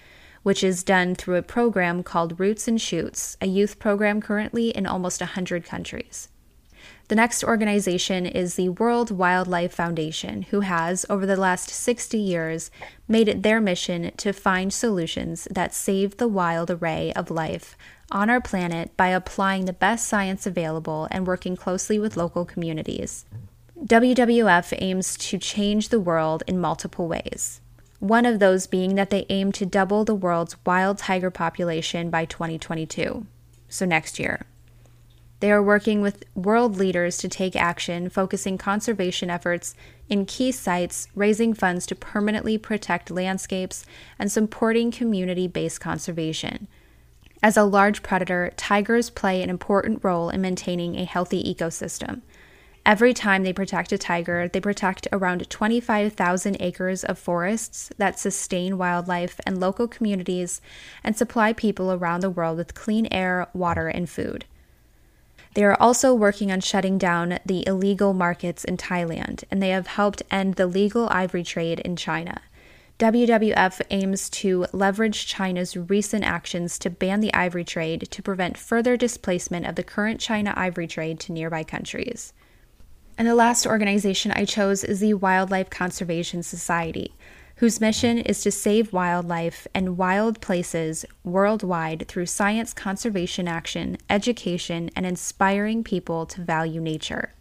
which 0.44 0.64
is 0.64 0.84
done 0.84 1.16
through 1.16 1.36
a 1.36 1.42
program 1.42 2.04
called 2.04 2.40
Roots 2.40 2.68
and 2.68 2.80
Shoots, 2.80 3.38
a 3.42 3.48
youth 3.48 3.80
program 3.80 4.22
currently 4.22 4.70
in 4.70 4.86
almost 4.86 5.22
100 5.22 5.66
countries. 5.66 6.30
The 7.10 7.16
next 7.16 7.44
organization 7.44 8.28
is 8.28 8.54
the 8.54 8.70
World 8.70 9.10
Wildlife 9.10 9.74
Foundation, 9.74 10.44
who 10.44 10.60
has, 10.60 11.08
over 11.10 11.26
the 11.26 11.36
last 11.36 11.70
60 11.70 12.18
years, 12.20 12.70
made 13.08 13.28
it 13.28 13.42
their 13.42 13.60
mission 13.60 14.12
to 14.18 14.32
find 14.32 14.72
solutions 14.72 15.48
that 15.50 15.74
save 15.74 16.18
the 16.18 16.28
wild 16.28 16.70
array 16.70 17.12
of 17.16 17.32
life 17.32 17.76
on 18.12 18.30
our 18.30 18.40
planet 18.40 18.96
by 18.96 19.08
applying 19.08 19.66
the 19.66 19.74
best 19.74 20.08
science 20.08 20.46
available 20.46 21.08
and 21.10 21.26
working 21.26 21.56
closely 21.56 21.98
with 21.98 22.16
local 22.16 22.46
communities. 22.46 23.26
WWF 23.84 24.78
aims 24.80 25.18
to 25.18 25.38
change 25.40 25.90
the 25.90 26.00
world 26.00 26.44
in 26.48 26.60
multiple 26.60 27.08
ways 27.08 27.62
one 28.00 28.26
of 28.26 28.40
those 28.40 28.68
being 28.68 28.96
that 28.96 29.10
they 29.10 29.26
aim 29.30 29.52
to 29.52 29.66
double 29.66 30.06
the 30.06 30.16
world's 30.16 30.56
wild 30.66 30.98
tiger 30.98 31.30
population 31.30 32.10
by 32.10 32.26
2022, 32.26 33.26
so 33.68 33.86
next 33.86 34.20
year. 34.20 34.46
They 35.42 35.52
are 35.52 35.64
working 35.64 36.02
with 36.02 36.26
world 36.36 36.78
leaders 36.78 37.18
to 37.20 37.30
take 37.30 37.56
action, 37.56 38.10
focusing 38.10 38.58
conservation 38.58 39.30
efforts 39.30 39.74
in 40.10 40.26
key 40.26 40.52
sites, 40.52 41.08
raising 41.16 41.54
funds 41.54 41.86
to 41.88 41.96
permanently 41.96 42.58
protect 42.58 43.10
landscapes, 43.10 43.86
and 44.18 44.32
supporting 44.32 44.92
community 44.92 45.48
based 45.48 45.80
conservation. 45.80 46.68
As 47.42 47.56
a 47.56 47.64
large 47.64 48.04
predator, 48.04 48.52
tigers 48.58 49.10
play 49.10 49.42
an 49.42 49.50
important 49.50 50.04
role 50.04 50.30
in 50.30 50.42
maintaining 50.42 50.98
a 50.98 51.06
healthy 51.06 51.42
ecosystem. 51.42 52.22
Every 52.90 53.14
time 53.14 53.44
they 53.44 53.54
protect 53.54 53.92
a 53.92 54.00
tiger, 54.00 54.48
they 54.48 54.60
protect 54.60 55.08
around 55.12 55.48
25,000 55.48 56.58
acres 56.60 57.04
of 57.04 57.20
forests 57.20 57.92
that 58.00 58.18
sustain 58.18 58.80
wildlife 58.80 59.40
and 59.46 59.60
local 59.60 59.88
communities 59.88 60.60
and 61.04 61.16
supply 61.16 61.54
people 61.54 61.94
around 61.94 62.22
the 62.22 62.32
world 62.32 62.58
with 62.58 62.74
clean 62.74 63.08
air, 63.12 63.48
water, 63.54 63.90
and 63.90 64.10
food. 64.10 64.46
They 65.54 65.64
are 65.66 65.80
also 65.80 66.16
working 66.16 66.52
on 66.52 66.62
shutting 66.62 66.98
down 66.98 67.38
the 67.46 67.64
illegal 67.68 68.16
markets 68.16 68.64
in 68.64 68.76
Thailand, 68.76 69.44
and 69.52 69.62
they 69.62 69.70
have 69.70 69.86
helped 69.86 70.24
end 70.32 70.56
the 70.56 70.66
legal 70.66 71.08
ivory 71.12 71.44
trade 71.44 71.80
in 71.82 71.96
China. 71.96 72.42
WWF 72.98 73.82
aims 73.92 74.32
to 74.32 74.66
leverage 74.74 75.28
China's 75.28 75.78
recent 75.78 76.24
actions 76.24 76.80
to 76.80 76.90
ban 76.90 77.20
the 77.20 77.36
ivory 77.36 77.64
trade 77.64 78.08
to 78.10 78.24
prevent 78.24 78.58
further 78.58 78.98
displacement 78.98 79.68
of 79.68 79.76
the 79.76 79.84
current 79.84 80.20
China 80.20 80.56
ivory 80.58 80.88
trade 80.88 81.20
to 81.20 81.32
nearby 81.32 81.64
countries. 81.64 82.34
And 83.20 83.28
the 83.28 83.36
last 83.36 83.68
organization 83.68 84.32
I 84.32 84.46
chose 84.46 84.86
is 84.86 85.02
the 85.02 85.14
Wildlife 85.14 85.70
Conservation 85.70 86.42
Society, 86.42 87.14
whose 87.58 87.82
mission 87.82 88.18
is 88.18 88.42
to 88.44 88.50
save 88.50 88.94
wildlife 88.94 89.68
and 89.74 89.98
wild 89.98 90.40
places 90.40 91.04
worldwide 91.26 92.08
through 92.08 92.28
science 92.28 92.74
conservation 92.74 93.46
action, 93.46 93.98
education, 94.10 94.90
and 94.96 95.06
inspiring 95.06 95.84
people 95.84 96.26
to 96.28 96.40
value 96.40 96.80
nature. 96.80 97.34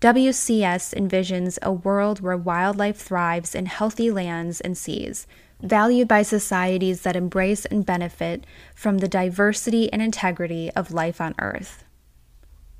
WCS 0.00 0.92
envisions 0.94 1.60
a 1.62 1.70
world 1.70 2.18
where 2.18 2.36
wildlife 2.36 2.96
thrives 2.96 3.54
in 3.54 3.66
healthy 3.66 4.10
lands 4.10 4.60
and 4.60 4.76
seas, 4.76 5.28
valued 5.62 6.08
by 6.08 6.22
societies 6.22 7.02
that 7.02 7.14
embrace 7.14 7.66
and 7.66 7.86
benefit 7.86 8.44
from 8.74 8.98
the 8.98 9.06
diversity 9.06 9.92
and 9.92 10.02
integrity 10.02 10.72
of 10.72 10.90
life 10.90 11.20
on 11.20 11.36
Earth. 11.38 11.84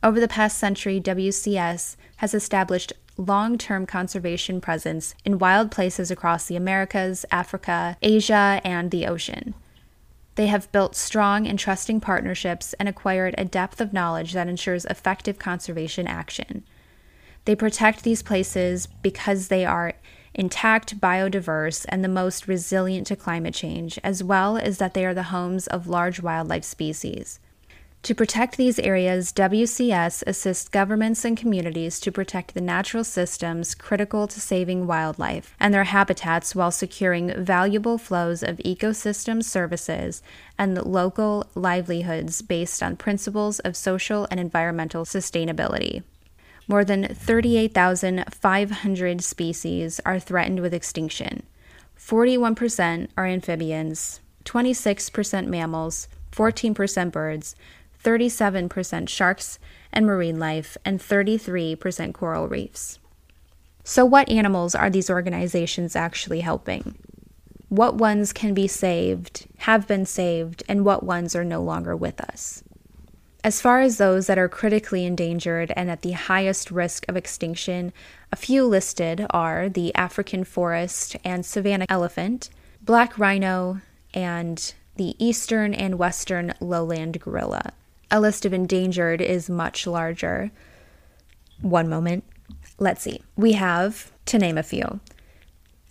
Over 0.03 0.19
the 0.19 0.29
past 0.29 0.57
century, 0.57 0.99
WCS 0.99 1.97
has 2.17 2.33
established 2.33 2.95
long 3.19 3.59
term 3.59 3.85
conservation 3.85 4.61
presence 4.61 5.15
in 5.27 5.39
wild 5.39 5.71
places 5.71 6.11
across 6.11 6.47
the 6.47 6.57
Americas, 6.57 7.27
Africa, 7.31 7.99
Asia, 8.01 8.63
and 8.65 8.91
the 8.91 9.07
ocean. 9.07 9.55
They 10.37 10.47
have 10.47 10.73
built 10.73 10.97
strong 10.97 11.47
and 11.47 11.59
trusting 11.59 12.01
partnerships 12.01 12.73
and 12.75 12.89
acquired 12.89 13.35
a 13.37 13.45
depth 13.45 13.79
of 13.79 13.93
knowledge 13.93 14.33
that 14.33 14.49
ensures 14.49 14.87
effective 14.87 15.39
conservation 15.39 16.07
action. 16.07 16.65
They 17.45 17.55
protect 17.55 18.03
these 18.03 18.23
places 18.23 18.87
because 18.87 19.49
they 19.49 19.67
are 19.67 19.95
intact, 20.33 20.99
biodiverse, 20.99 21.85
and 21.91 22.03
the 22.03 22.09
most 22.09 22.49
resilient 22.49 23.07
to 23.09 23.17
climate 23.17 23.53
change, 23.53 23.99
as 24.03 24.25
well 24.25 24.57
as 24.57 24.79
that 24.79 24.95
they 24.95 25.05
are 25.05 25.15
the 25.15 25.25
homes 25.25 25.67
of 25.67 25.89
large 25.89 26.23
wildlife 26.23 26.65
species. 26.65 27.39
To 28.05 28.15
protect 28.15 28.57
these 28.57 28.79
areas, 28.79 29.31
WCS 29.31 30.23
assists 30.27 30.71
governments 30.71 31.23
and 31.23 31.37
communities 31.37 32.01
to 32.01 32.11
protect 32.11 32.55
the 32.55 32.63
natural 32.63 33.05
systems 33.05 33.75
critical 33.75 34.27
to 34.27 34.41
saving 34.41 34.87
wildlife 34.87 35.55
and 35.61 35.75
their 35.75 35.85
habitats 35.85 36.55
while 36.55 36.71
securing 36.71 37.45
valuable 37.45 37.99
flows 37.99 38.43
of 38.43 38.57
ecosystem 38.59 39.45
services 39.45 40.23
and 40.57 40.83
local 40.83 41.45
livelihoods 41.55 42.41
based 42.41 42.83
on 42.83 42.97
principles 42.97 43.59
of 43.61 43.77
social 43.77 44.27
and 44.31 44.41
environmental 44.41 45.05
sustainability. 45.05 46.03
More 46.67 46.87
than 46.87 47.07
38,500 47.07 49.23
species 49.23 50.01
are 50.07 50.19
threatened 50.19 50.61
with 50.61 50.73
extinction. 50.73 51.43
41% 51.99 53.09
are 53.19 53.27
amphibians, 53.27 54.21
26% 54.47 55.49
mammals, 55.49 56.09
14% 56.33 57.13
birds, 57.13 57.55
37% 58.03 59.09
sharks 59.09 59.59
and 59.93 60.07
marine 60.07 60.39
life, 60.39 60.77
and 60.85 61.01
33% 61.01 62.15
coral 62.15 62.49
reefs. 62.49 62.99
So, 63.85 64.05
what 64.05 64.29
animals 64.29 64.75
are 64.75 64.91
these 64.91 65.11
organizations 65.11 65.97
actually 65.97 66.41
helping? 66.41 66.97
What 67.69 67.97
ones 67.97 68.33
can 68.33 68.55
be 68.55 68.69
saved, 68.69 69.47
have 69.59 69.87
been 69.87 70.07
saved, 70.07 70.63
and 70.69 70.85
what 70.85 71.03
ones 71.03 71.35
are 71.35 71.45
no 71.45 71.63
longer 71.63 71.97
with 71.97 72.21
us? 72.21 72.63
As 73.43 73.61
far 73.61 73.81
as 73.81 73.97
those 73.97 74.27
that 74.27 74.39
are 74.39 74.49
critically 74.49 75.07
endangered 75.07 75.73
and 75.75 75.91
at 75.91 76.03
the 76.03 76.13
highest 76.13 76.71
risk 76.71 77.09
of 77.09 77.17
extinction, 77.17 77.93
a 78.31 78.37
few 78.37 78.67
listed 78.67 79.27
are 79.31 79.69
the 79.69 79.95
African 79.95 80.45
forest 80.45 81.17
and 81.25 81.45
savanna 81.45 81.87
elephant, 81.89 82.51
black 82.83 83.19
rhino, 83.19 83.81
and 84.13 84.75
the 84.97 85.15
eastern 85.25 85.73
and 85.73 85.99
western 85.99 86.53
lowland 86.61 87.21
gorilla. 87.21 87.73
A 88.11 88.21
list 88.21 88.45
of 88.45 88.53
endangered 88.53 89.21
is 89.21 89.49
much 89.49 89.87
larger. 89.87 90.51
One 91.61 91.89
moment. 91.89 92.25
Let's 92.79 93.03
see. 93.03 93.21
We 93.37 93.53
have, 93.53 94.11
to 94.27 94.39
name 94.39 94.59
a 94.59 94.63
few, 94.63 95.01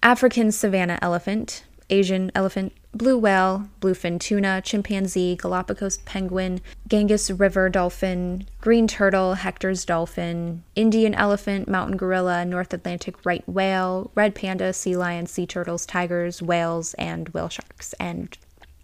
African 0.02 0.52
savanna 0.52 0.98
elephant, 1.02 1.64
Asian 1.90 2.32
elephant, 2.36 2.74
blue 2.94 3.18
whale, 3.18 3.70
bluefin 3.82 4.20
tuna, 4.20 4.62
chimpanzee, 4.64 5.36
Galapagos 5.36 5.98
penguin, 6.00 6.62
Ganges 6.88 7.32
river 7.32 7.70
dolphin, 7.70 8.48
green 8.62 8.88
turtle, 8.88 9.36
Hector's 9.36 9.86
dolphin, 9.86 10.64
Indian 10.76 11.14
elephant, 11.14 11.68
mountain 11.68 11.98
gorilla, 11.98 12.46
North 12.46 12.74
Atlantic 12.74 13.26
right 13.26 13.48
whale, 13.48 14.12
red 14.16 14.36
panda, 14.36 14.74
sea 14.74 14.96
lion, 14.96 15.26
sea 15.26 15.46
turtles, 15.46 15.86
tigers, 15.86 16.42
whales, 16.42 16.94
and 16.96 17.30
whale 17.30 17.50
sharks, 17.50 17.94
and, 17.94 18.38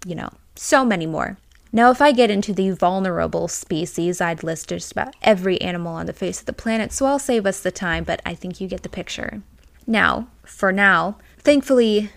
you 0.05 0.15
know, 0.15 0.29
so 0.55 0.85
many 0.85 1.05
more. 1.05 1.37
Now, 1.75 1.91
if 1.91 2.01
I 2.01 2.13
get 2.13 2.31
into 2.31 2.53
the 2.53 2.69
vulnerable 2.69 3.49
species, 3.49 4.21
I'd 4.21 4.43
list 4.43 4.69
just 4.69 4.93
about 4.93 5.13
every 5.21 5.59
animal 5.59 5.95
on 5.95 6.05
the 6.05 6.13
face 6.13 6.39
of 6.39 6.45
the 6.45 6.53
planet, 6.53 6.93
so 6.93 7.05
I'll 7.05 7.19
save 7.19 7.45
us 7.45 7.59
the 7.59 7.69
time, 7.69 8.05
but 8.05 8.21
I 8.25 8.33
think 8.33 8.61
you 8.61 8.69
get 8.69 8.83
the 8.83 8.87
picture. 8.87 9.41
Now, 9.85 10.29
for 10.45 10.71
now, 10.71 11.17
thankfully, 11.39 12.11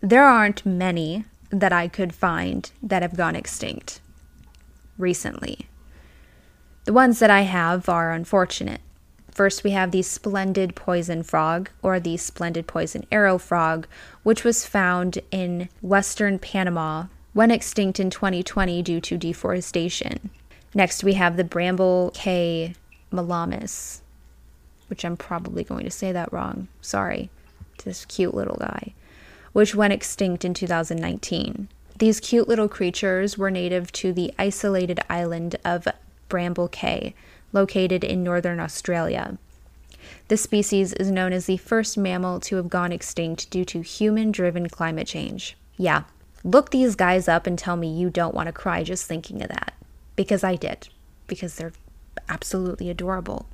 there 0.00 0.24
aren't 0.24 0.64
many 0.64 1.26
that 1.50 1.74
I 1.74 1.88
could 1.88 2.14
find 2.14 2.70
that 2.82 3.02
have 3.02 3.14
gone 3.14 3.36
extinct 3.36 4.00
recently. 4.96 5.66
The 6.84 6.94
ones 6.94 7.18
that 7.18 7.28
I 7.28 7.42
have 7.42 7.90
are 7.90 8.12
unfortunate. 8.12 8.80
First, 9.30 9.62
we 9.62 9.72
have 9.72 9.90
the 9.90 10.00
splendid 10.00 10.74
poison 10.74 11.22
frog, 11.22 11.68
or 11.82 12.00
the 12.00 12.16
splendid 12.16 12.66
poison 12.66 13.04
arrow 13.12 13.36
frog, 13.36 13.86
which 14.22 14.42
was 14.42 14.64
found 14.64 15.18
in 15.30 15.68
western 15.82 16.38
Panama, 16.38 17.08
went 17.34 17.52
extinct 17.52 17.98
in 18.00 18.10
2020 18.10 18.82
due 18.82 19.00
to 19.00 19.16
deforestation. 19.16 20.30
Next, 20.74 21.04
we 21.04 21.14
have 21.14 21.36
the 21.36 21.44
Bramble 21.44 22.12
Cay 22.14 22.74
melomys, 23.12 24.00
which 24.88 25.04
I'm 25.04 25.16
probably 25.16 25.64
going 25.64 25.84
to 25.84 25.90
say 25.90 26.12
that 26.12 26.32
wrong. 26.32 26.68
Sorry 26.80 27.30
to 27.78 27.84
this 27.84 28.04
cute 28.04 28.34
little 28.34 28.56
guy 28.58 28.94
which 29.52 29.74
went 29.74 29.92
extinct 29.92 30.44
in 30.44 30.54
2019. 30.54 31.68
These 31.98 32.20
cute 32.20 32.48
little 32.48 32.68
creatures 32.68 33.38
were 33.38 33.50
native 33.50 33.92
to 33.92 34.12
the 34.12 34.32
isolated 34.38 35.00
island 35.08 35.56
of 35.64 35.86
Bramble 36.28 36.68
Cay, 36.68 37.14
located 37.52 38.02
in 38.02 38.24
northern 38.24 38.58
Australia. 38.58 39.38
This 40.28 40.42
species 40.42 40.92
is 40.94 41.10
known 41.10 41.32
as 41.32 41.46
the 41.46 41.58
first 41.58 41.96
mammal 41.96 42.40
to 42.40 42.56
have 42.56 42.68
gone 42.68 42.92
extinct 42.92 43.50
due 43.50 43.64
to 43.66 43.82
human 43.82 44.32
driven 44.32 44.68
climate 44.68 45.06
change. 45.06 45.56
Yeah, 45.76 46.04
look 46.44 46.70
these 46.70 46.94
guys 46.94 47.28
up 47.28 47.46
and 47.46 47.58
tell 47.58 47.76
me 47.76 47.88
you 47.88 48.10
don't 48.10 48.34
want 48.34 48.46
to 48.46 48.52
cry 48.52 48.82
just 48.82 49.06
thinking 49.06 49.42
of 49.42 49.48
that. 49.48 49.74
Because 50.16 50.44
I 50.44 50.56
did, 50.56 50.88
because 51.26 51.56
they're 51.56 51.72
absolutely 52.28 52.90
adorable. 52.90 53.46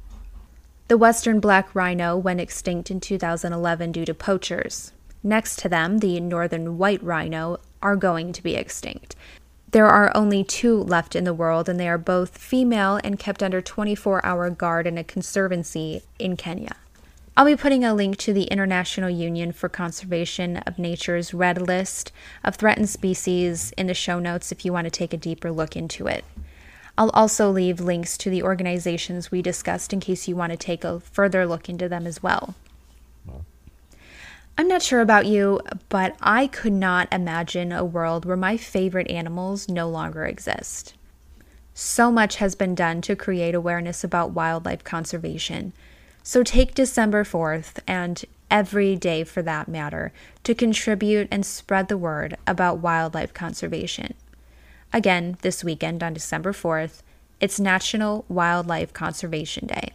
The 0.88 0.98
western 0.98 1.38
black 1.38 1.74
rhino 1.74 2.16
went 2.16 2.40
extinct 2.40 2.90
in 2.90 3.00
2011 3.00 3.92
due 3.92 4.04
to 4.06 4.14
poachers. 4.14 4.92
Next 5.22 5.58
to 5.60 5.68
them, 5.68 5.98
the 5.98 6.18
northern 6.20 6.78
white 6.78 7.02
rhino 7.02 7.60
are 7.82 7.96
going 7.96 8.32
to 8.32 8.42
be 8.42 8.54
extinct. 8.54 9.14
There 9.70 9.86
are 9.86 10.10
only 10.16 10.42
two 10.44 10.82
left 10.82 11.14
in 11.14 11.24
the 11.24 11.34
world, 11.34 11.68
and 11.68 11.78
they 11.78 11.88
are 11.88 11.98
both 11.98 12.38
female 12.38 12.98
and 13.04 13.18
kept 13.18 13.42
under 13.42 13.60
24 13.60 14.24
hour 14.24 14.48
guard 14.48 14.86
in 14.86 14.96
a 14.96 15.04
conservancy 15.04 16.02
in 16.18 16.36
Kenya. 16.38 16.76
I'll 17.38 17.44
be 17.44 17.54
putting 17.54 17.84
a 17.84 17.94
link 17.94 18.16
to 18.16 18.32
the 18.32 18.46
International 18.46 19.08
Union 19.08 19.52
for 19.52 19.68
Conservation 19.68 20.56
of 20.56 20.76
Nature's 20.76 21.32
red 21.32 21.62
list 21.62 22.10
of 22.42 22.56
threatened 22.56 22.88
species 22.88 23.72
in 23.78 23.86
the 23.86 23.94
show 23.94 24.18
notes 24.18 24.50
if 24.50 24.64
you 24.64 24.72
want 24.72 24.86
to 24.86 24.90
take 24.90 25.12
a 25.12 25.16
deeper 25.16 25.52
look 25.52 25.76
into 25.76 26.08
it. 26.08 26.24
I'll 26.98 27.10
also 27.10 27.48
leave 27.52 27.78
links 27.78 28.18
to 28.18 28.30
the 28.30 28.42
organizations 28.42 29.30
we 29.30 29.40
discussed 29.40 29.92
in 29.92 30.00
case 30.00 30.26
you 30.26 30.34
want 30.34 30.50
to 30.50 30.56
take 30.56 30.82
a 30.82 30.98
further 30.98 31.46
look 31.46 31.68
into 31.68 31.88
them 31.88 32.08
as 32.08 32.24
well. 32.24 32.56
I'm 34.58 34.66
not 34.66 34.82
sure 34.82 35.00
about 35.00 35.26
you, 35.26 35.60
but 35.88 36.16
I 36.20 36.48
could 36.48 36.72
not 36.72 37.06
imagine 37.12 37.70
a 37.70 37.84
world 37.84 38.24
where 38.24 38.36
my 38.36 38.56
favorite 38.56 39.12
animals 39.12 39.68
no 39.68 39.88
longer 39.88 40.26
exist. 40.26 40.94
So 41.72 42.10
much 42.10 42.38
has 42.38 42.56
been 42.56 42.74
done 42.74 43.00
to 43.02 43.14
create 43.14 43.54
awareness 43.54 44.02
about 44.02 44.32
wildlife 44.32 44.82
conservation. 44.82 45.72
So 46.28 46.42
take 46.42 46.74
December 46.74 47.24
4th 47.24 47.78
and 47.86 48.22
every 48.50 48.96
day 48.96 49.24
for 49.24 49.40
that 49.40 49.66
matter 49.66 50.12
to 50.44 50.54
contribute 50.54 51.26
and 51.30 51.46
spread 51.46 51.88
the 51.88 51.96
word 51.96 52.36
about 52.46 52.80
wildlife 52.80 53.32
conservation. 53.32 54.12
Again, 54.92 55.38
this 55.40 55.64
weekend 55.64 56.02
on 56.02 56.12
December 56.12 56.52
4th, 56.52 57.00
it's 57.40 57.58
National 57.58 58.26
Wildlife 58.28 58.92
Conservation 58.92 59.68
Day. 59.68 59.94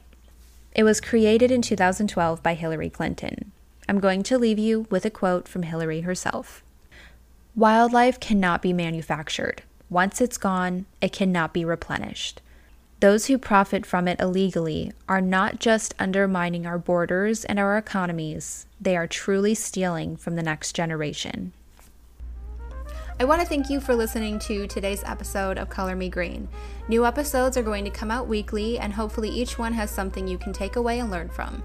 It 0.76 0.82
was 0.82 1.00
created 1.00 1.52
in 1.52 1.62
2012 1.62 2.42
by 2.42 2.56
Hillary 2.56 2.90
Clinton. 2.90 3.52
I'm 3.88 4.00
going 4.00 4.24
to 4.24 4.40
leave 4.40 4.58
you 4.58 4.88
with 4.90 5.06
a 5.06 5.12
quote 5.12 5.48
from 5.48 5.62
Hillary 5.62 6.02
herself 6.02 6.64
Wildlife 7.56 8.20
cannot 8.20 8.64
be 8.64 8.74
manufactured. 8.74 9.62
Once 9.88 10.20
it's 10.20 10.40
gone, 10.40 10.88
it 11.00 11.14
cannot 11.14 11.54
be 11.54 11.64
replenished. 11.64 12.42
Those 13.04 13.26
who 13.26 13.38
profit 13.38 13.86
from 13.86 14.08
it 14.08 14.22
illegally 14.22 14.94
are 15.10 15.20
not 15.20 15.60
just 15.60 15.94
undermining 16.00 16.66
our 16.66 16.78
borders 16.78 17.44
and 17.44 17.60
our 17.60 17.78
economies, 17.78 18.66
they 18.80 18.96
are 18.96 19.08
truly 19.08 19.56
stealing 19.56 20.16
from 20.16 20.38
the 20.38 20.42
next 20.42 20.72
generation. 20.72 21.52
I 23.20 23.26
want 23.26 23.42
to 23.42 23.46
thank 23.46 23.70
you 23.70 23.82
for 23.82 23.94
listening 23.94 24.40
to 24.48 24.68
today's 24.68 25.04
episode 25.04 25.58
of 25.58 25.70
Color 25.70 25.98
Me 25.98 26.08
Green. 26.08 26.48
New 26.88 27.06
episodes 27.06 27.58
are 27.58 27.62
going 27.62 27.84
to 27.84 27.92
come 27.92 28.10
out 28.10 28.30
weekly, 28.30 28.80
and 28.80 28.94
hopefully, 28.94 29.30
each 29.30 29.60
one 29.60 29.74
has 29.74 29.92
something 29.92 30.26
you 30.26 30.38
can 30.38 30.54
take 30.54 30.78
away 30.78 31.00
and 31.00 31.12
learn 31.12 31.28
from. 31.28 31.62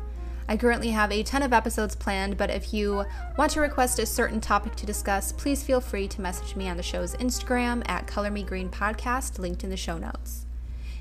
I 0.49 0.57
currently 0.57 0.91
have 0.91 1.13
a 1.13 1.23
ton 1.23 1.45
of 1.45 1.53
episodes 1.53 1.95
planned, 1.95 2.37
but 2.37 2.51
if 2.51 2.75
you 2.75 3.05
want 3.37 3.53
to 3.53 3.61
request 3.61 4.01
a 4.01 4.07
certain 4.07 4.41
topic 4.41 4.75
to 4.75 4.87
discuss, 4.87 5.31
please 5.31 5.63
feel 5.63 5.81
free 5.81 6.09
to 6.09 6.21
message 6.21 6.57
me 6.57 6.69
on 6.69 6.77
the 6.77 6.83
show's 6.83 7.15
Instagram 7.15 7.89
at 7.89 8.09
Color 8.09 8.33
Me 8.33 8.43
Green 8.43 8.69
Podcast, 8.69 9.39
linked 9.39 9.63
in 9.63 9.71
the 9.71 9.77
show 9.77 9.99
notes. 9.99 10.48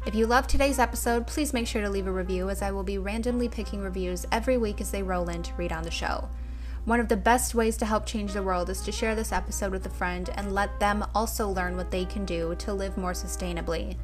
If 0.07 0.15
you 0.15 0.25
loved 0.25 0.49
today's 0.49 0.79
episode, 0.79 1.27
please 1.27 1.51
make 1.51 1.67
sure 1.67 1.81
to 1.81 1.89
leave 1.89 2.07
a 2.07 2.11
review 2.13 2.49
as 2.49 2.61
I 2.61 2.71
will 2.71 2.81
be 2.81 2.97
randomly 2.97 3.49
picking 3.49 3.81
reviews 3.81 4.25
every 4.31 4.55
week 4.55 4.79
as 4.79 4.89
they 4.89 5.03
roll 5.03 5.27
in 5.27 5.43
to 5.43 5.53
read 5.55 5.73
on 5.73 5.83
the 5.83 5.91
show. 5.91 6.29
One 6.85 7.01
of 7.01 7.09
the 7.09 7.17
best 7.17 7.53
ways 7.53 7.75
to 7.75 7.85
help 7.85 8.05
change 8.05 8.31
the 8.31 8.41
world 8.41 8.69
is 8.69 8.79
to 8.83 8.91
share 8.93 9.15
this 9.15 9.33
episode 9.33 9.73
with 9.73 9.85
a 9.85 9.89
friend 9.89 10.29
and 10.35 10.55
let 10.55 10.79
them 10.79 11.05
also 11.13 11.49
learn 11.49 11.75
what 11.75 11.91
they 11.91 12.05
can 12.05 12.23
do 12.23 12.55
to 12.55 12.73
live 12.73 12.95
more 12.95 13.11
sustainably. 13.11 13.97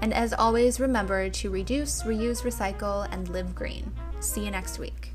And 0.00 0.14
as 0.14 0.32
always, 0.32 0.80
remember 0.80 1.28
to 1.28 1.50
reduce, 1.50 2.02
reuse, 2.04 2.40
recycle, 2.40 3.06
and 3.12 3.28
live 3.28 3.54
green. 3.54 3.92
See 4.20 4.46
you 4.46 4.50
next 4.50 4.78
week. 4.78 5.11